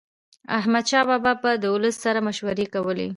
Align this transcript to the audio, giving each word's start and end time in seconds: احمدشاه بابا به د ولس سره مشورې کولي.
احمدشاه 0.59 1.03
بابا 1.09 1.33
به 1.41 1.51
د 1.63 1.65
ولس 1.73 1.95
سره 2.05 2.19
مشورې 2.27 2.65
کولي. 2.73 3.07